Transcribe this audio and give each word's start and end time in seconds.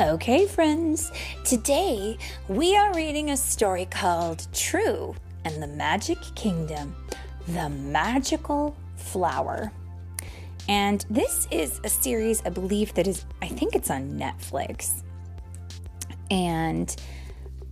Okay, 0.00 0.46
friends, 0.46 1.12
today 1.44 2.16
we 2.48 2.74
are 2.74 2.94
reading 2.94 3.32
a 3.32 3.36
story 3.36 3.84
called 3.84 4.46
True 4.50 5.14
and 5.44 5.62
the 5.62 5.66
Magic 5.66 6.16
Kingdom 6.34 6.96
The 7.48 7.68
Magical 7.68 8.74
Flower. 8.96 9.70
And 10.70 11.04
this 11.10 11.46
is 11.50 11.82
a 11.84 11.90
series, 11.90 12.42
I 12.46 12.48
believe, 12.48 12.94
that 12.94 13.06
is, 13.06 13.26
I 13.42 13.48
think 13.48 13.74
it's 13.74 13.90
on 13.90 14.18
Netflix. 14.18 15.02
And 16.30 16.96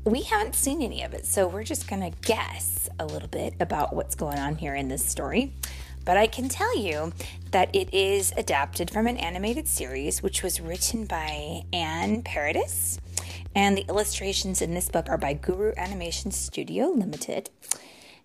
we 0.04 0.20
haven't 0.20 0.54
seen 0.54 0.82
any 0.82 1.04
of 1.04 1.14
it, 1.14 1.24
so 1.24 1.48
we're 1.48 1.64
just 1.64 1.88
going 1.88 2.02
to 2.02 2.18
guess 2.28 2.90
a 2.98 3.06
little 3.06 3.28
bit 3.28 3.54
about 3.58 3.96
what's 3.96 4.14
going 4.14 4.38
on 4.38 4.54
here 4.56 4.74
in 4.74 4.88
this 4.88 5.02
story. 5.02 5.54
But 6.04 6.16
I 6.16 6.26
can 6.26 6.48
tell 6.48 6.76
you 6.76 7.12
that 7.50 7.74
it 7.74 7.92
is 7.92 8.32
adapted 8.36 8.90
from 8.90 9.06
an 9.06 9.16
animated 9.16 9.68
series 9.68 10.22
which 10.22 10.42
was 10.42 10.60
written 10.60 11.04
by 11.04 11.62
Anne 11.72 12.22
Paradis. 12.22 12.98
And 13.54 13.76
the 13.76 13.84
illustrations 13.88 14.62
in 14.62 14.74
this 14.74 14.88
book 14.88 15.08
are 15.08 15.18
by 15.18 15.32
Guru 15.32 15.72
Animation 15.76 16.30
Studio 16.30 16.86
Limited. 16.86 17.50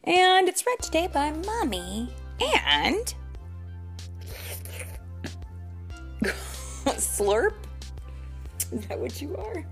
And 0.04 0.50
it's 0.50 0.66
read 0.66 0.80
today 0.82 1.08
by 1.08 1.32
Mommy 1.32 2.14
and. 2.40 3.14
Slurp? 6.86 7.54
Is 8.72 8.86
that 8.88 9.00
what 9.00 9.22
you 9.22 9.36
are? 9.38 9.66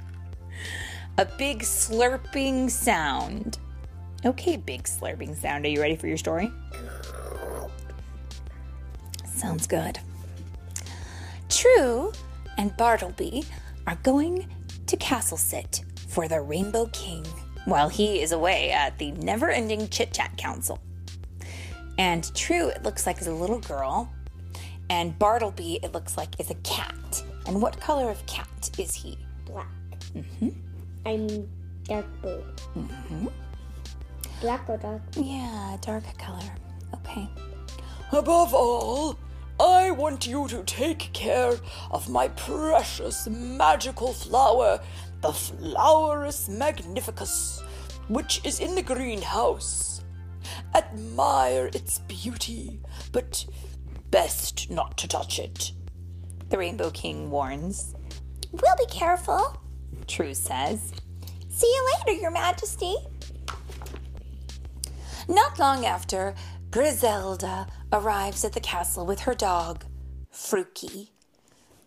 A 1.18 1.26
big 1.38 1.60
slurping 1.60 2.70
sound. 2.70 3.58
Okay, 4.26 4.58
big 4.58 4.84
slurping 4.84 5.36
sound. 5.36 5.66
Are 5.66 5.70
you 5.70 5.82
ready 5.82 5.96
for 5.96 6.08
your 6.08 6.18
story? 6.18 6.52
Sounds 9.42 9.66
good. 9.66 9.98
True 11.50 12.12
and 12.60 12.78
Bartleby 12.78 13.44
are 13.88 13.98
going 14.04 14.48
to 14.86 14.96
Castle 14.98 15.36
Sit 15.36 15.84
for 16.10 16.28
the 16.28 16.40
Rainbow 16.40 16.86
King 16.94 17.26
while 17.66 17.90
he 17.90 18.22
is 18.22 18.34
away 18.34 18.70
at 18.70 19.00
the 19.00 19.14
never 19.14 19.50
ending 19.50 19.90
chit 19.90 20.14
chat 20.14 20.38
council. 20.38 20.78
And 21.98 22.24
True, 22.36 22.68
it 22.68 22.84
looks 22.84 23.08
like, 23.08 23.20
is 23.20 23.26
a 23.26 23.34
little 23.34 23.60
girl. 23.60 24.14
And 24.92 25.18
Bartleby, 25.18 25.80
it 25.82 25.92
looks 25.92 26.18
like, 26.18 26.40
is 26.40 26.52
a 26.52 26.56
cat. 26.56 27.24
And 27.48 27.60
what 27.64 27.80
color 27.80 28.12
of 28.12 28.24
cat 28.28 28.70
is 28.78 28.94
he? 28.94 29.18
Black. 29.46 29.66
Mm-hmm. 30.14 30.50
I'm 31.08 31.50
dark 31.86 32.06
blue. 32.22 32.44
Mm-hmm. 32.78 33.28
Black 34.40 34.70
or 34.70 34.78
dark? 34.78 35.02
Yeah, 35.16 35.78
dark 35.82 36.04
color. 36.20 36.44
Okay. 36.94 37.28
Above 38.12 38.54
all, 38.54 39.18
I 39.60 39.92
want 39.92 40.26
you 40.26 40.48
to 40.48 40.64
take 40.64 41.12
care 41.14 41.54
of 41.92 42.10
my 42.10 42.30
precious 42.30 43.28
magical 43.28 44.14
flower, 44.14 44.80
the 45.22 45.30
Flowerus 45.30 46.50
Magnificus, 46.50 47.62
which 48.08 48.42
is 48.44 48.60
in 48.60 48.76
the 48.76 48.82
greenhouse. 48.82 50.04
Admire 50.74 51.70
its 51.74 52.00
beauty, 52.00 52.80
but 53.12 53.46
best 54.10 54.70
not 54.70 54.98
to 54.98 55.08
touch 55.08 55.40
it. 55.40 55.72
The 56.50 56.58
Rainbow 56.58 56.90
King 56.90 57.30
warns. 57.30 57.96
We'll 58.52 58.76
be 58.78 58.86
careful, 58.88 59.58
True 60.08 60.34
says. 60.34 60.92
See 61.50 61.68
you 61.68 61.94
later, 62.06 62.20
Your 62.20 62.32
Majesty. 62.32 62.96
Not 65.28 65.60
long 65.60 65.86
after, 65.86 66.34
Griselda 66.72 67.68
arrives 67.92 68.46
at 68.46 68.54
the 68.54 68.60
castle 68.60 69.06
with 69.06 69.20
her 69.22 69.34
dog, 69.34 69.86
Frookie. 70.34 71.10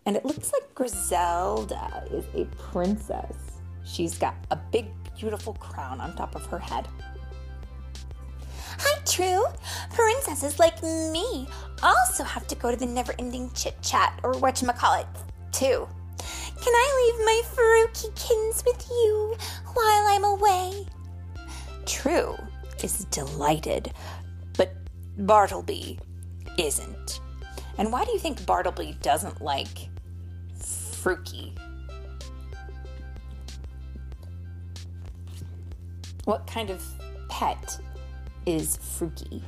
And 0.05 0.15
it 0.15 0.25
looks 0.25 0.51
like 0.53 0.73
Grizelda 0.75 2.11
is 2.13 2.25
a 2.35 2.45
princess. 2.55 3.35
She's 3.83 4.17
got 4.17 4.35
a 4.51 4.55
big, 4.55 4.87
beautiful 5.17 5.53
crown 5.55 5.99
on 5.99 6.15
top 6.15 6.35
of 6.35 6.45
her 6.47 6.59
head. 6.59 6.87
Hi, 8.77 8.99
True. 9.05 9.45
Princesses 9.91 10.59
like 10.59 10.81
me 10.83 11.47
also 11.81 12.23
have 12.23 12.47
to 12.47 12.55
go 12.55 12.71
to 12.71 12.77
the 12.77 12.85
never 12.85 13.15
ending 13.17 13.49
chit 13.53 13.81
chat 13.81 14.19
or 14.23 14.33
whatchamacallit, 14.33 15.07
too. 15.51 15.87
Can 16.17 16.73
I 16.73 17.13
leave 17.17 17.25
my 17.25 17.41
Frookie 17.53 18.63
with 18.65 18.87
you 18.89 19.35
while 19.73 20.05
I'm 20.07 20.23
away? 20.23 20.85
True 21.85 22.35
is 22.85 23.05
delighted, 23.05 23.91
Bartleby 25.17 25.99
isn't. 26.57 27.21
And 27.77 27.91
why 27.91 28.05
do 28.05 28.11
you 28.11 28.19
think 28.19 28.45
Bartleby 28.45 28.97
doesn't 29.01 29.41
like 29.41 29.89
Frookie? 30.59 31.57
What 36.25 36.47
kind 36.47 36.69
of 36.69 36.83
pet 37.29 37.79
is 38.45 38.77
Frookie? 38.77 39.41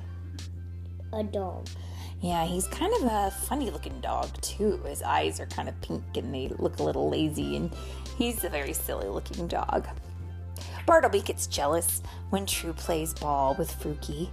A 1.14 1.24
dog. 1.24 1.68
Yeah, 2.22 2.46
he's 2.46 2.68
kind 2.68 2.94
of 2.96 3.04
a 3.04 3.32
funny 3.32 3.70
looking 3.70 4.00
dog, 4.02 4.30
too. 4.42 4.82
His 4.86 5.02
eyes 5.04 5.40
are 5.40 5.46
kind 5.46 5.70
of 5.70 5.80
pink 5.82 6.04
and 6.16 6.34
they 6.34 6.50
look 6.60 6.80
a 6.80 6.84
little 6.84 7.10
lazy, 7.10 7.56
and 7.56 7.72
he's 8.18 8.44
a 8.44 8.50
very 8.50 8.74
silly 8.74 9.08
looking 9.08 9.48
dog. 9.48 9.88
Bartleby 10.86 11.22
gets 11.22 11.48
jealous 11.48 12.02
when 12.30 12.46
True 12.46 12.74
plays 12.74 13.14
ball 13.14 13.56
with 13.58 13.72
Frookie. 13.80 14.30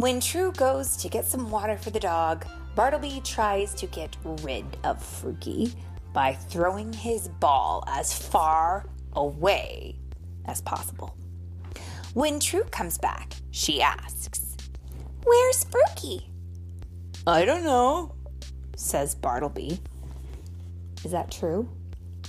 When 0.00 0.18
True 0.18 0.50
goes 0.52 0.96
to 0.96 1.10
get 1.10 1.26
some 1.26 1.50
water 1.50 1.76
for 1.76 1.90
the 1.90 2.00
dog, 2.00 2.46
Bartleby 2.74 3.20
tries 3.22 3.74
to 3.74 3.86
get 3.86 4.16
rid 4.24 4.64
of 4.82 4.98
Frookie 4.98 5.74
by 6.14 6.32
throwing 6.32 6.90
his 6.90 7.28
ball 7.28 7.84
as 7.86 8.10
far 8.10 8.86
away 9.12 9.96
as 10.46 10.62
possible. 10.62 11.14
When 12.14 12.40
True 12.40 12.64
comes 12.64 12.96
back, 12.96 13.34
she 13.50 13.82
asks, 13.82 14.56
Where's 15.22 15.66
Frookie? 15.66 16.22
I 17.26 17.44
don't 17.44 17.62
know, 17.62 18.14
says 18.76 19.14
Bartleby. 19.14 19.80
Is 21.04 21.10
that 21.10 21.30
true? 21.30 21.68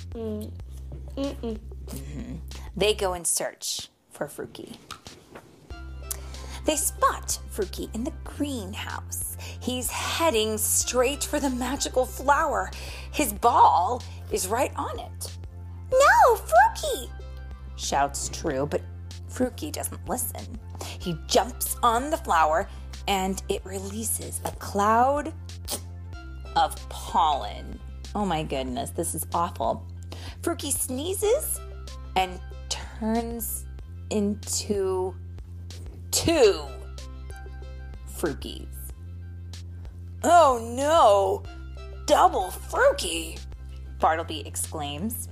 Mm. 0.10 0.52
Mm-hmm. 1.16 2.36
They 2.76 2.94
go 2.94 3.14
in 3.14 3.24
search 3.24 3.88
for 4.10 4.28
Frookie. 4.28 4.76
They 6.66 6.76
spot 6.76 7.40
Frookie 7.54 7.94
in 7.96 8.04
the 8.04 8.14
greenhouse. 8.24 9.36
He's 9.60 9.90
heading 9.90 10.58
straight 10.58 11.24
for 11.24 11.40
the 11.40 11.50
magical 11.50 12.06
flower. 12.06 12.72
His 13.12 13.34
ball 13.34 14.04
is 14.32 14.48
right 14.48 14.72
on 14.76 15.00
it. 15.00 15.38
No, 15.92 16.36
Frookie! 16.36 17.10
shouts 17.76 18.30
True, 18.30 18.66
but 18.66 18.82
Frookie 19.30 19.72
doesn't 19.72 20.08
listen. 20.08 20.60
He 21.00 21.18
jumps 21.28 21.78
on 21.82 22.10
the 22.10 22.18
flower 22.18 22.68
and 23.08 23.42
it 23.50 23.66
releases 23.66 24.40
a 24.46 24.52
cloud 24.52 25.34
of 26.56 26.90
pollen. 26.90 27.80
Oh 28.14 28.26
my 28.26 28.44
goodness, 28.44 28.92
this 28.92 29.16
is 29.16 29.26
awful. 29.34 29.86
Frookie 30.42 30.72
sneezes 30.72 31.60
and 32.16 32.40
turns 32.70 33.66
into 34.10 35.16
two 36.22 36.62
Frookies. 38.16 38.68
Oh 40.24 40.72
no! 40.76 41.42
Double 42.06 42.52
Frookie! 42.52 43.40
Bartleby 44.00 44.46
exclaims. 44.46 45.30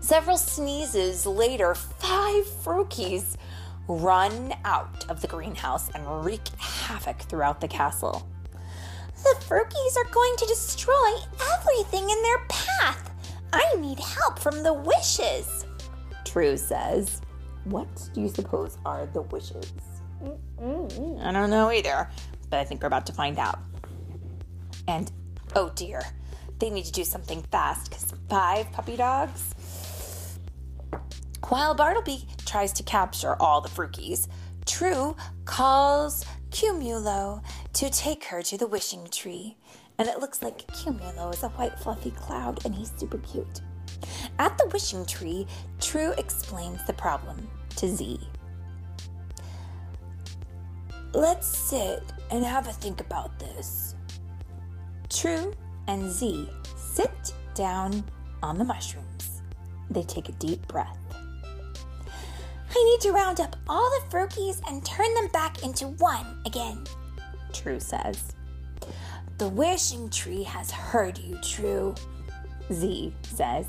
Several 0.00 0.36
sneezes 0.36 1.24
later, 1.24 1.74
five 1.74 2.44
Frookies 2.44 3.36
run 3.86 4.52
out 4.66 5.06
of 5.08 5.22
the 5.22 5.28
greenhouse 5.28 5.88
and 5.94 6.22
wreak 6.22 6.46
havoc 6.58 7.20
throughout 7.20 7.62
the 7.62 7.68
castle. 7.68 8.28
The 9.14 9.34
Frookies 9.40 9.96
are 9.96 10.12
going 10.12 10.34
to 10.36 10.46
destroy 10.46 11.14
everything 11.54 12.10
in 12.10 12.22
their 12.22 12.38
path. 12.50 13.10
I 13.54 13.76
need 13.78 13.98
help 13.98 14.38
from 14.38 14.62
the 14.62 14.74
wishes, 14.74 15.64
True 16.26 16.58
says. 16.58 17.22
What 17.64 17.88
do 18.12 18.20
you 18.20 18.28
suppose 18.28 18.78
are 18.84 19.06
the 19.06 19.22
wishes? 19.22 19.72
Mm-mm. 20.22 21.22
I 21.22 21.32
don't 21.32 21.50
know 21.50 21.70
either, 21.70 22.10
but 22.50 22.58
I 22.58 22.64
think 22.64 22.82
we're 22.82 22.88
about 22.88 23.06
to 23.06 23.12
find 23.12 23.38
out. 23.38 23.58
And 24.86 25.10
oh 25.54 25.70
dear, 25.74 26.02
they 26.58 26.70
need 26.70 26.86
to 26.86 26.92
do 26.92 27.04
something 27.04 27.42
fast 27.50 27.90
because 27.90 28.12
five 28.28 28.70
puppy 28.72 28.96
dogs. 28.96 29.54
While 31.48 31.74
Bartleby 31.74 32.26
tries 32.44 32.72
to 32.74 32.82
capture 32.82 33.40
all 33.40 33.60
the 33.60 33.68
Frookies, 33.68 34.28
True 34.66 35.16
calls 35.46 36.26
Cumulo 36.50 37.42
to 37.72 37.88
take 37.90 38.24
her 38.24 38.42
to 38.42 38.58
the 38.58 38.66
wishing 38.66 39.08
tree. 39.10 39.56
And 39.98 40.08
it 40.08 40.20
looks 40.20 40.42
like 40.42 40.66
Cumulo 40.72 41.30
is 41.30 41.42
a 41.42 41.48
white 41.48 41.78
fluffy 41.78 42.10
cloud 42.10 42.64
and 42.64 42.74
he's 42.74 42.92
super 42.96 43.18
cute. 43.18 43.62
At 44.38 44.56
the 44.56 44.68
wishing 44.72 45.04
tree, 45.04 45.46
True 45.80 46.12
explains 46.16 46.84
the 46.86 46.92
problem 46.92 47.48
to 47.76 47.88
Zee. 47.88 48.20
Let's 51.12 51.46
sit 51.46 52.02
and 52.30 52.44
have 52.44 52.68
a 52.68 52.72
think 52.72 53.00
about 53.00 53.38
this. 53.38 53.94
True 55.08 55.52
and 55.88 56.10
Zee 56.10 56.48
sit 56.76 57.34
down 57.54 58.04
on 58.42 58.58
the 58.58 58.64
mushrooms. 58.64 59.42
They 59.90 60.02
take 60.02 60.28
a 60.28 60.32
deep 60.32 60.66
breath. 60.68 60.98
I 62.70 62.84
need 62.84 63.00
to 63.00 63.12
round 63.12 63.40
up 63.40 63.56
all 63.68 63.90
the 63.90 64.16
Frookies 64.16 64.60
and 64.68 64.84
turn 64.84 65.12
them 65.14 65.28
back 65.28 65.64
into 65.64 65.86
one 65.86 66.40
again, 66.46 66.84
True 67.52 67.80
says. 67.80 68.34
The 69.38 69.48
wishing 69.48 70.10
tree 70.10 70.42
has 70.44 70.70
heard 70.70 71.18
you, 71.18 71.38
True, 71.42 71.94
Zee 72.72 73.14
says. 73.22 73.66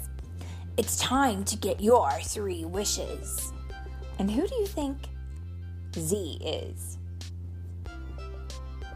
It's 0.80 0.96
time 0.96 1.44
to 1.44 1.58
get 1.58 1.81
your 1.81 2.10
three 2.22 2.64
wishes. 2.64 3.52
And 4.18 4.31
who 4.31 4.48
do 4.48 4.56
you 4.56 4.66
think 4.66 5.10
Zee 5.94 6.40
is? 6.42 6.98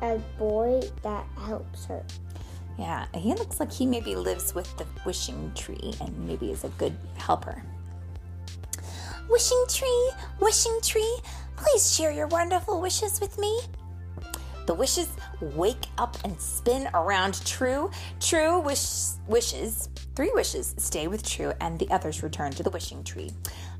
A 0.01 0.17
boy 0.39 0.79
that 1.01 1.25
helps 1.37 1.83
her. 1.87 2.01
Yeah, 2.79 3.05
he 3.13 3.33
looks 3.33 3.59
like 3.59 3.69
he 3.69 3.85
maybe 3.85 4.15
lives 4.15 4.55
with 4.55 4.77
the 4.77 4.85
wishing 5.05 5.51
tree 5.55 5.93
and 5.99 6.17
maybe 6.25 6.51
is 6.51 6.63
a 6.63 6.69
good 6.69 6.95
helper. 7.15 7.61
Wishing 9.29 9.65
tree, 9.67 10.11
wishing 10.39 10.79
tree, 10.81 11.17
please 11.57 11.93
share 11.93 12.13
your 12.13 12.27
wonderful 12.27 12.79
wishes 12.79 13.19
with 13.19 13.37
me. 13.37 13.59
The 14.67 14.73
wishes 14.73 15.09
wake 15.43 15.85
up 15.97 16.17
and 16.23 16.39
spin 16.39 16.89
around 16.93 17.45
True. 17.45 17.91
True 18.19 18.59
wish, 18.59 19.11
wishes, 19.27 19.89
three 20.15 20.31
wishes 20.33 20.75
stay 20.77 21.07
with 21.07 21.27
True, 21.27 21.53
and 21.61 21.79
the 21.79 21.89
others 21.91 22.23
return 22.23 22.51
to 22.53 22.63
the 22.63 22.69
wishing 22.69 23.03
tree. 23.03 23.31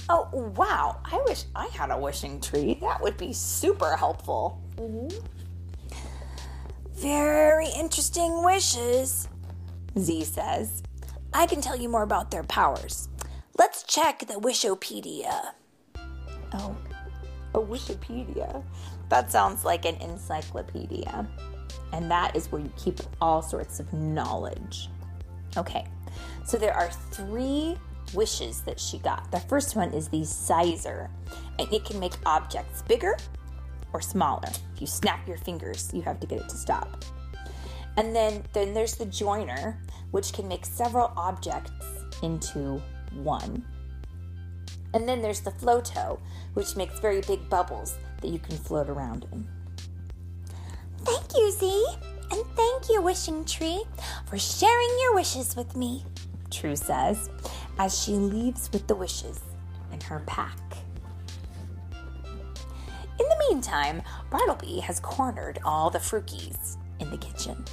Oh, 0.09 0.27
wow. 0.57 0.99
I 1.05 1.21
wish 1.25 1.45
I 1.55 1.67
had 1.67 1.91
a 1.91 1.97
wishing 1.97 2.41
tree. 2.41 2.77
That 2.81 3.01
would 3.01 3.17
be 3.17 3.33
super 3.33 3.95
helpful. 3.95 4.61
Very 6.95 7.67
interesting 7.77 8.43
wishes, 8.43 9.27
Zee 9.97 10.23
says. 10.23 10.83
I 11.33 11.47
can 11.47 11.61
tell 11.61 11.75
you 11.75 11.89
more 11.89 12.03
about 12.03 12.31
their 12.31 12.43
powers. 12.43 13.09
Let's 13.57 13.83
check 13.83 14.19
the 14.19 14.35
Wishopedia. 14.35 15.51
Oh, 16.53 16.75
a 17.53 17.59
Wishopedia? 17.59 18.63
That 19.09 19.31
sounds 19.31 19.65
like 19.65 19.85
an 19.85 19.95
encyclopedia. 19.95 21.27
And 21.91 22.09
that 22.09 22.35
is 22.35 22.51
where 22.51 22.61
you 22.61 22.71
keep 22.77 22.99
all 23.21 23.41
sorts 23.41 23.79
of 23.79 23.91
knowledge. 23.93 24.89
Okay, 25.57 25.85
so 26.45 26.57
there 26.57 26.73
are 26.73 26.89
three 27.11 27.77
wishes 28.13 28.61
that 28.61 28.79
she 28.79 28.97
got. 28.99 29.31
The 29.31 29.39
first 29.41 29.75
one 29.75 29.93
is 29.93 30.07
the 30.07 30.23
sizer, 30.23 31.09
and 31.59 31.71
it 31.71 31.85
can 31.85 31.99
make 31.99 32.13
objects 32.25 32.81
bigger 32.81 33.15
or 33.93 34.01
smaller. 34.01 34.49
If 34.75 34.81
you 34.81 34.87
snap 34.87 35.27
your 35.27 35.37
fingers, 35.37 35.91
you 35.93 36.01
have 36.01 36.19
to 36.19 36.27
get 36.27 36.39
it 36.39 36.49
to 36.49 36.57
stop. 36.57 37.03
And 37.97 38.15
then, 38.15 38.43
then 38.53 38.73
there's 38.73 38.95
the 38.95 39.05
joiner, 39.05 39.79
which 40.11 40.33
can 40.33 40.47
make 40.47 40.65
several 40.65 41.13
objects 41.15 41.71
into 42.23 42.81
one. 43.13 43.63
And 44.93 45.07
then 45.07 45.21
there's 45.21 45.41
the 45.41 45.51
floato, 45.51 46.19
which 46.53 46.75
makes 46.75 46.99
very 46.99 47.21
big 47.21 47.49
bubbles 47.49 47.97
that 48.21 48.29
you 48.29 48.39
can 48.39 48.57
float 48.57 48.89
around 48.89 49.27
in. 49.31 49.47
Thank 51.05 51.33
you, 51.35 51.51
Zee. 51.51 51.85
And 52.31 52.43
thank 52.55 52.89
you, 52.89 53.01
Wishing 53.01 53.45
Tree, 53.45 53.83
for 54.25 54.39
sharing 54.39 54.89
your 55.01 55.15
wishes 55.15 55.55
with 55.55 55.75
me, 55.75 56.03
True 56.49 56.75
says, 56.75 57.29
as 57.77 58.01
she 58.01 58.13
leaves 58.13 58.69
with 58.71 58.87
the 58.87 58.95
wishes 58.95 59.39
in 59.91 60.01
her 60.01 60.21
pack. 60.25 60.57
In 61.91 63.29
the 63.29 63.45
meantime, 63.49 64.01
Bartleby 64.31 64.79
has 64.79 64.99
cornered 64.99 65.59
all 65.63 65.89
the 65.89 65.99
Frookies 65.99 66.77
in 66.99 67.09
the 67.11 67.17
kitchen. 67.17 67.63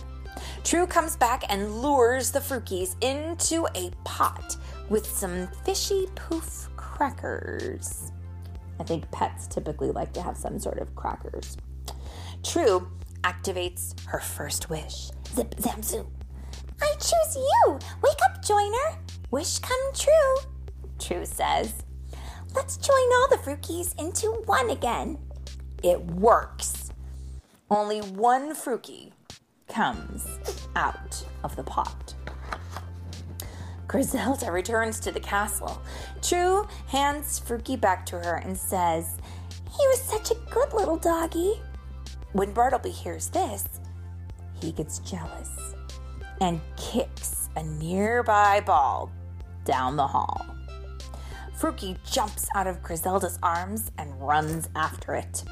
True 0.63 0.87
comes 0.87 1.17
back 1.17 1.45
and 1.49 1.81
lures 1.81 2.31
the 2.31 2.41
Frookies 2.41 2.97
into 3.03 3.67
a 3.75 3.91
pot 4.05 4.57
with 4.91 5.07
some 5.07 5.49
fishy 5.65 6.07
poof 6.15 6.69
crackers. 6.77 8.13
I 8.79 8.85
think 8.85 9.11
pets 9.11 9.47
typically 9.47 9.91
like 9.91 10.13
to 10.15 10.23
have 10.23 10.37
some 10.37 10.59
sort 10.59 10.79
of 10.79 10.95
crackers. 10.95 11.57
True 12.43 12.91
activates 13.23 13.95
her 14.07 14.21
first 14.21 14.71
wish. 14.71 15.11
Zip 15.35 15.55
zam 15.61 15.83
zoo. 15.83 16.07
I 16.81 16.93
choose 16.95 17.37
you. 17.37 17.79
Wake 18.03 18.19
up, 18.25 18.43
joiner. 18.45 18.99
Wish 19.31 19.59
come 19.59 19.93
true. 19.95 20.51
True 20.99 21.25
says. 21.25 21.85
Let's 22.55 22.77
join 22.77 22.97
all 23.15 23.29
the 23.31 23.37
Frookies 23.37 23.99
into 24.01 24.29
one 24.47 24.71
again. 24.71 25.19
It 25.83 26.05
works. 26.05 26.91
Only 27.71 28.01
one 28.01 28.55
Frookie 28.55 29.13
comes 29.69 30.27
out 30.75 31.25
of 31.45 31.55
the 31.55 31.63
pot. 31.63 32.15
Grizelda 33.87 34.53
returns 34.53 35.01
to 35.01 35.13
the 35.13 35.21
castle. 35.21 35.81
True 36.23 36.67
hands 36.87 37.41
Frookie 37.41 37.81
back 37.81 38.05
to 38.07 38.17
her 38.17 38.37
and 38.37 38.57
says, 38.57 39.17
He 39.65 39.87
was 39.89 40.01
such 40.01 40.31
a 40.31 40.51
good 40.51 40.73
little 40.73 40.97
doggy. 40.97 41.61
When 42.33 42.53
Bartleby 42.53 42.91
hears 42.91 43.29
this, 43.29 43.67
he 44.61 44.71
gets 44.71 45.01
jealous 45.01 45.75
and 46.41 46.61
kicks 46.77 47.49
a 47.57 47.63
nearby 47.63 48.61
ball 48.61 49.11
down 49.65 49.97
the 49.97 50.07
hall. 50.07 50.47
Frookie 51.59 51.99
jumps 52.11 52.47
out 52.55 52.67
of 52.67 52.83
Grizelda's 52.83 53.39
arms 53.43 53.91
and 53.99 54.19
runs 54.21 54.69
after 54.77 55.15
it. 55.15 55.43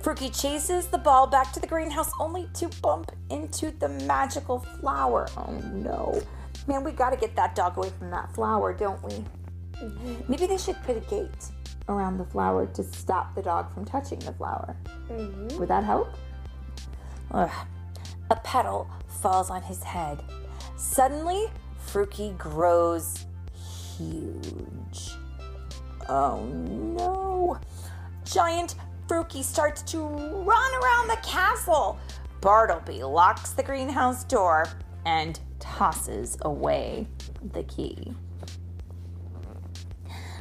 Frookie 0.00 0.38
chases 0.38 0.86
the 0.86 0.98
ball 0.98 1.26
back 1.26 1.52
to 1.54 1.60
the 1.60 1.66
greenhouse 1.66 2.10
only 2.20 2.48
to 2.54 2.68
bump 2.82 3.10
into 3.30 3.70
the 3.70 3.88
magical 3.88 4.60
flower. 4.60 5.26
Oh 5.36 5.50
no. 5.72 6.22
Man, 6.68 6.84
we 6.84 6.92
gotta 6.92 7.16
get 7.16 7.34
that 7.36 7.54
dog 7.54 7.78
away 7.78 7.90
from 7.98 8.10
that 8.10 8.32
flower, 8.34 8.74
don't 8.74 9.02
we? 9.02 9.12
Mm-hmm. 9.80 10.14
Maybe 10.28 10.46
they 10.46 10.58
should 10.58 10.80
put 10.82 10.96
a 10.96 11.00
gate 11.00 11.50
around 11.88 12.18
the 12.18 12.24
flower 12.24 12.66
to 12.66 12.82
stop 12.82 13.34
the 13.34 13.42
dog 13.42 13.72
from 13.72 13.84
touching 13.84 14.18
the 14.20 14.32
flower. 14.32 14.76
Mm-hmm. 15.10 15.58
Would 15.58 15.68
that 15.68 15.82
help? 15.82 16.14
Ugh. 17.32 17.50
A 18.30 18.36
petal 18.36 18.88
falls 19.06 19.50
on 19.50 19.62
his 19.62 19.82
head. 19.82 20.22
Suddenly, 20.76 21.46
Frookie 21.86 22.36
grows 22.36 23.26
huge. 23.96 25.12
Oh 26.08 26.44
no! 26.44 27.58
Giant 28.24 28.74
Frookie 29.08 29.42
starts 29.42 29.82
to 29.82 30.00
run 30.00 30.82
around 30.82 31.08
the 31.08 31.18
castle. 31.22 31.98
Bartleby 32.40 33.02
locks 33.02 33.50
the 33.50 33.62
greenhouse 33.62 34.24
door 34.24 34.66
and 35.04 35.38
tosses 35.58 36.36
away 36.42 37.06
the 37.52 37.62
key. 37.64 38.14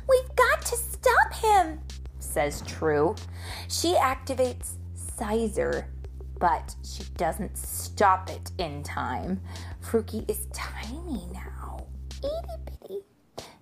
We've 0.07 0.35
got 0.35 0.61
to 0.61 0.75
stop 0.75 1.33
him, 1.33 1.79
says 2.19 2.61
True. 2.61 3.15
She 3.67 3.93
activates 3.93 4.73
Sizer, 4.93 5.87
but 6.39 6.75
she 6.83 7.03
doesn't 7.17 7.57
stop 7.57 8.29
it 8.29 8.51
in 8.57 8.83
time. 8.83 9.41
Frookie 9.83 10.29
is 10.29 10.47
tiny 10.53 11.27
now. 11.33 11.85
Itty 12.23 12.63
bitty. 12.65 12.99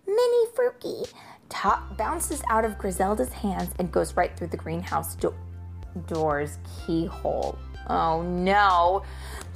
Mini 0.06 0.46
Frookie 0.56 1.12
top 1.50 1.98
bounces 1.98 2.42
out 2.50 2.66
of 2.66 2.78
Grizelda's 2.78 3.32
hands 3.32 3.72
and 3.80 3.92
goes 3.92 4.16
right 4.16 4.36
through 4.36 4.48
the 4.48 4.58
greenhouse 4.58 5.16
do- 5.16 5.36
door's 6.08 6.58
keyhole. 6.86 7.58
Oh 7.88 8.22
no, 8.22 9.04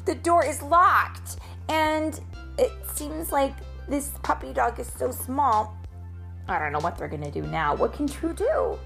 the 0.05 0.15
door 0.15 0.45
is 0.45 0.61
locked, 0.61 1.37
and 1.69 2.19
it 2.57 2.71
seems 2.93 3.31
like 3.31 3.53
this 3.87 4.11
puppy 4.21 4.53
dog 4.53 4.79
is 4.79 4.91
so 4.97 5.11
small. 5.11 5.77
I 6.47 6.59
don't 6.59 6.71
know 6.71 6.79
what 6.79 6.97
they're 6.97 7.07
gonna 7.07 7.31
do 7.31 7.41
now. 7.41 7.75
What 7.75 7.93
can 7.93 8.07
True 8.07 8.33
do? 8.33 8.77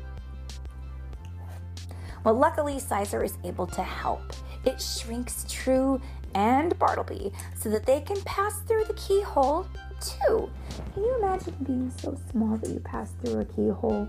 Well, 2.23 2.35
luckily, 2.35 2.79
Sizer 2.79 3.23
is 3.23 3.37
able 3.43 3.67
to 3.67 3.83
help. 3.83 4.33
It 4.65 4.81
shrinks 4.81 5.45
True 5.49 5.99
and 6.35 6.77
Bartleby 6.77 7.31
so 7.55 7.69
that 7.69 7.85
they 7.85 8.01
can 8.01 8.21
pass 8.21 8.59
through 8.61 8.85
the 8.85 8.93
keyhole 8.93 9.67
too. 9.99 10.49
Can 10.93 11.03
you 11.03 11.17
imagine 11.17 11.55
being 11.63 11.91
so 11.97 12.17
small 12.31 12.57
that 12.57 12.69
you 12.69 12.79
pass 12.79 13.13
through 13.23 13.41
a 13.41 13.45
keyhole? 13.45 14.07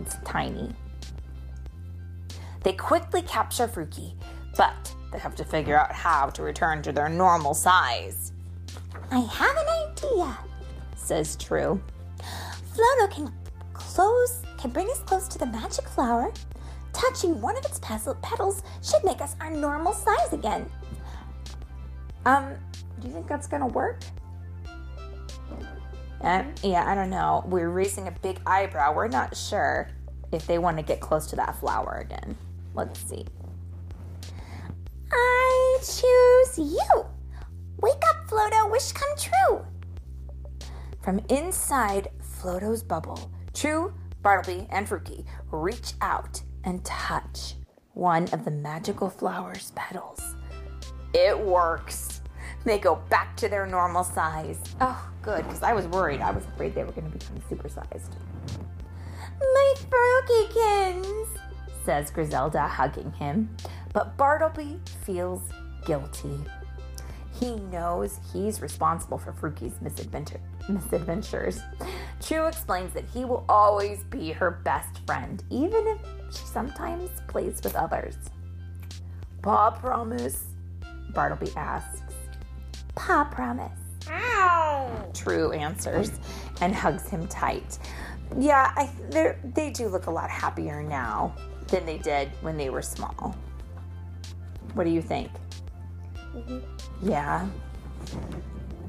It's 0.00 0.16
tiny. 0.24 0.70
They 2.62 2.72
quickly 2.72 3.22
capture 3.22 3.66
Frookie, 3.66 4.14
but 4.56 4.94
they 5.12 5.18
have 5.18 5.34
to 5.36 5.44
figure 5.44 5.78
out 5.78 5.92
how 5.92 6.28
to 6.30 6.42
return 6.42 6.82
to 6.82 6.92
their 6.92 7.08
normal 7.08 7.54
size. 7.54 8.32
I 9.10 9.20
have 9.20 9.56
an 9.56 9.90
idea, 9.90 10.38
says 10.96 11.36
True. 11.36 11.80
Floato 12.74 13.10
can 13.10 13.32
close 13.74 14.42
can 14.58 14.70
bring 14.70 14.88
us 14.88 15.00
close 15.00 15.26
to 15.28 15.38
the 15.38 15.46
magic 15.46 15.86
flower. 15.88 16.32
Touching 17.02 17.40
one 17.40 17.56
of 17.56 17.64
its 17.64 17.80
petals 17.80 18.62
should 18.80 19.02
make 19.02 19.20
us 19.20 19.34
our 19.40 19.50
normal 19.50 19.92
size 19.92 20.32
again. 20.32 20.70
Um, 22.24 22.54
do 23.00 23.08
you 23.08 23.12
think 23.12 23.26
that's 23.26 23.48
gonna 23.48 23.66
work? 23.66 23.98
Uh, 26.20 26.44
yeah, 26.62 26.88
I 26.88 26.94
don't 26.94 27.10
know. 27.10 27.42
We're 27.48 27.70
raising 27.70 28.06
a 28.06 28.12
big 28.12 28.40
eyebrow. 28.46 28.94
We're 28.94 29.08
not 29.08 29.36
sure 29.36 29.90
if 30.30 30.46
they 30.46 30.58
want 30.58 30.76
to 30.76 30.84
get 30.84 31.00
close 31.00 31.26
to 31.30 31.36
that 31.36 31.58
flower 31.58 32.04
again. 32.04 32.36
Let's 32.72 33.00
see. 33.00 33.26
I 35.10 35.78
choose 35.78 36.56
you. 36.56 37.06
Wake 37.78 38.02
up, 38.10 38.28
Floato. 38.28 38.70
Wish 38.70 38.92
come 38.92 39.10
true. 39.18 39.66
From 41.00 41.18
inside 41.28 42.10
Floato's 42.20 42.84
bubble, 42.84 43.32
True, 43.54 43.92
Bartleby, 44.22 44.68
and 44.70 44.86
Frookie 44.86 45.24
reach 45.50 45.94
out 46.00 46.41
and 46.64 46.84
touch 46.84 47.54
one 47.94 48.24
of 48.32 48.44
the 48.44 48.50
magical 48.50 49.10
flower's 49.10 49.72
petals. 49.74 50.34
It 51.14 51.38
works. 51.38 52.20
They 52.64 52.78
go 52.78 52.96
back 53.08 53.36
to 53.38 53.48
their 53.48 53.66
normal 53.66 54.04
size. 54.04 54.58
Oh, 54.80 55.10
good, 55.20 55.44
because 55.44 55.62
I 55.62 55.72
was 55.72 55.86
worried. 55.88 56.20
I 56.20 56.30
was 56.30 56.44
afraid 56.44 56.74
they 56.74 56.84
were 56.84 56.92
going 56.92 57.10
to 57.10 57.18
become 57.18 57.40
supersized. 57.50 58.10
My 59.40 59.74
Frukikins, 59.90 61.26
says 61.84 62.10
Grizelda, 62.10 62.68
hugging 62.68 63.12
him. 63.12 63.54
But 63.92 64.16
Bartleby 64.16 64.80
feels 65.04 65.42
guilty. 65.84 66.38
He 67.38 67.56
knows 67.56 68.20
he's 68.32 68.62
responsible 68.62 69.18
for 69.18 69.32
Frookie's 69.32 69.80
misadventure, 69.80 70.40
misadventures. 70.68 71.60
True 72.20 72.46
explains 72.46 72.92
that 72.94 73.04
he 73.12 73.24
will 73.24 73.44
always 73.48 74.04
be 74.04 74.30
her 74.30 74.50
best 74.50 75.04
friend, 75.06 75.42
even 75.50 75.88
if 75.88 75.98
she 76.32 76.46
sometimes 76.46 77.10
plays 77.28 77.60
with 77.62 77.76
others. 77.76 78.16
Pa 79.42 79.70
promise? 79.70 80.46
Bartleby 81.14 81.52
asks. 81.56 82.02
Pa 82.94 83.28
promise. 83.30 83.78
Ow! 84.08 85.10
True 85.14 85.52
answers 85.52 86.10
and 86.60 86.74
hugs 86.74 87.08
him 87.08 87.26
tight. 87.28 87.78
Yeah, 88.38 88.72
I, 88.76 88.90
they 89.54 89.70
do 89.70 89.88
look 89.88 90.06
a 90.06 90.10
lot 90.10 90.30
happier 90.30 90.82
now 90.82 91.34
than 91.68 91.84
they 91.86 91.98
did 91.98 92.30
when 92.40 92.56
they 92.56 92.70
were 92.70 92.82
small. 92.82 93.36
What 94.74 94.84
do 94.84 94.90
you 94.90 95.02
think? 95.02 95.30
Mm-hmm. 96.34 96.60
Yeah. 97.08 97.46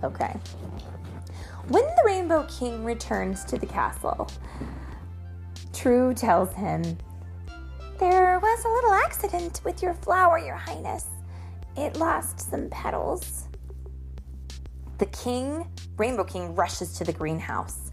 Okay. 0.04 0.34
When 1.68 1.84
the 1.84 2.04
Rainbow 2.06 2.46
King 2.50 2.84
returns 2.84 3.44
to 3.46 3.58
the 3.58 3.66
castle, 3.66 4.30
True 5.74 6.14
tells 6.14 6.54
him, 6.54 6.98
There 8.00 8.40
was 8.40 8.66
a 8.66 8.70
little 8.70 8.94
accident 8.94 9.62
with 9.64 9.82
your 9.84 9.94
flower, 9.94 10.40
Your 10.40 10.56
Highness. 10.56 11.06
It 11.78 11.96
lost 11.98 12.50
some 12.50 12.70
petals. 12.70 13.48
The 14.98 15.06
king, 15.08 15.68
Rainbow 15.98 16.24
King, 16.24 16.56
rushes 16.56 16.94
to 16.98 17.04
the 17.04 17.14
greenhouse. 17.14 17.92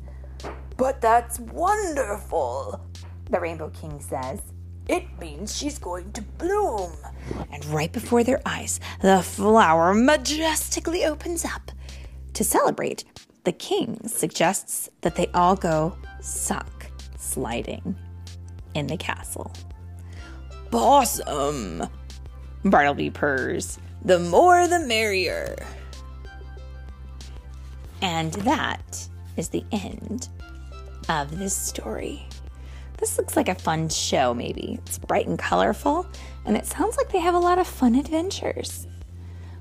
But 0.76 1.00
that's 1.00 1.38
wonderful. 1.40 2.80
The 3.28 3.40
Rainbow 3.40 3.70
King 3.70 4.00
says, 4.00 4.40
It 4.88 5.04
means 5.20 5.54
she's 5.56 5.78
going 5.78 6.12
to 6.12 6.22
bloom. 6.22 6.92
and 7.52 7.64
right 7.66 7.92
before 7.92 8.24
their 8.24 8.40
eyes, 8.46 8.80
the 9.02 9.22
flower 9.22 9.92
majestically 9.92 11.04
opens 11.04 11.44
up. 11.44 11.70
To 12.34 12.44
celebrate, 12.44 13.04
the 13.44 13.52
king 13.52 14.00
suggests 14.06 14.88
that 15.02 15.14
they 15.16 15.26
all 15.34 15.56
go 15.56 15.96
suck 16.20 16.86
sliding 17.18 17.96
in 18.74 18.86
the 18.86 18.96
castle. 18.96 19.52
Awesome. 20.72 21.88
Bartleby 22.64 23.10
purrs. 23.10 23.78
The 24.04 24.18
more 24.18 24.68
the 24.68 24.78
merrier. 24.80 25.56
And 28.02 28.32
that 28.32 29.08
is 29.36 29.48
the 29.48 29.64
end 29.72 30.28
of 31.08 31.38
this 31.38 31.56
story. 31.56 32.26
This 32.98 33.18
looks 33.18 33.36
like 33.36 33.48
a 33.48 33.54
fun 33.54 33.88
show, 33.88 34.32
maybe. 34.32 34.78
It's 34.86 34.98
bright 34.98 35.26
and 35.26 35.38
colorful, 35.38 36.06
and 36.44 36.56
it 36.56 36.66
sounds 36.66 36.96
like 36.96 37.10
they 37.10 37.18
have 37.18 37.34
a 37.34 37.38
lot 37.38 37.58
of 37.58 37.66
fun 37.66 37.94
adventures. 37.94 38.86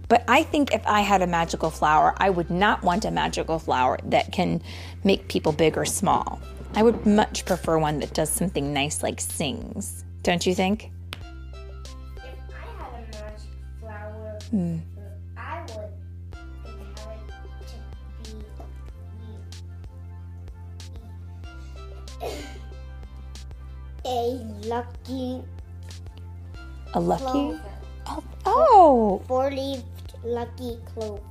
But 0.10 0.24
I 0.28 0.44
think 0.44 0.74
if 0.74 0.86
I 0.86 1.02
had 1.02 1.22
a 1.22 1.28
magical 1.28 1.70
flower, 1.70 2.14
I 2.18 2.30
would 2.30 2.50
not 2.50 2.84
want 2.84 3.06
a 3.06 3.12
magical 3.12 3.60
flower 3.60 3.98
that 4.06 4.32
can 4.32 4.62
make 5.04 5.28
people 5.28 5.52
big 5.52 5.78
or 5.78 5.86
small. 5.86 6.40
I 6.76 6.84
would 6.84 7.06
much 7.06 7.46
prefer 7.46 7.78
one 7.78 8.00
that 8.00 8.14
does 8.14 8.30
something 8.30 8.74
nice 8.74 9.02
like 9.02 9.22
sings. 9.22 10.04
Don't 10.22 10.46
you 10.46 10.54
think? 10.54 10.92
Flower, 14.50 14.80
I 15.38 15.62
would 15.62 15.90
have 16.96 17.26
to 17.74 18.34
be 18.34 18.46
a 24.06 24.68
lucky 24.68 25.42
A 26.94 27.00
lucky. 27.00 27.24
clover. 27.24 27.62
Oh, 28.08 28.24
oh, 28.46 29.22
Four 29.28 29.52
leaved 29.52 29.84
lucky 30.24 30.78
clover. 30.86 31.22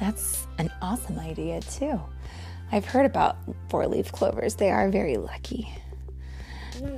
That's 0.00 0.46
an 0.58 0.70
awesome 0.82 1.18
idea, 1.18 1.60
too. 1.60 2.00
I've 2.72 2.84
heard 2.84 3.06
about 3.06 3.36
four 3.68 3.86
leaf 3.86 4.10
clovers. 4.12 4.56
They 4.56 4.70
are 4.70 4.88
very 4.88 5.16
lucky. 5.16 5.68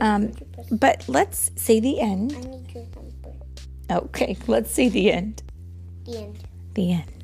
Um, 0.00 0.32
but 0.70 1.04
let's 1.08 1.50
say 1.56 1.80
the 1.80 2.00
I 2.00 2.04
end. 2.04 2.32
Okay, 3.90 4.36
let's 4.46 4.70
say 4.70 4.88
the 4.88 5.12
end. 5.12 5.42
The 6.06 6.18
end. 6.18 6.38
The 6.74 6.92
end. 6.92 7.15